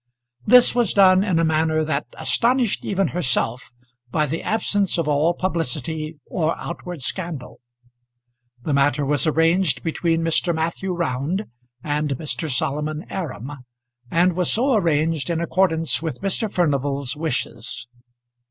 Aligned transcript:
This 0.47 0.73
was 0.73 0.93
done 0.95 1.23
in 1.23 1.37
a 1.37 1.43
manner 1.45 1.83
that 1.83 2.07
astonished 2.17 2.83
even 2.83 3.09
herself 3.09 3.71
by 4.09 4.25
the 4.25 4.41
absence 4.41 4.97
of 4.97 5.07
all 5.07 5.35
publicity 5.35 6.17
or 6.25 6.57
outward 6.57 7.03
scandal. 7.03 7.59
The 8.63 8.73
matter 8.73 9.05
was 9.05 9.27
arranged 9.27 9.83
between 9.83 10.23
Mr. 10.23 10.55
Matthew 10.55 10.91
Round 10.91 11.45
and 11.83 12.15
Mr. 12.17 12.49
Solomon 12.49 13.05
Aram, 13.11 13.51
and 14.09 14.33
was 14.33 14.51
so 14.51 14.73
arranged 14.73 15.29
in 15.29 15.39
accordance 15.39 16.01
with 16.01 16.21
Mr. 16.23 16.51
Furnival's 16.51 17.15
wishes. 17.15 17.85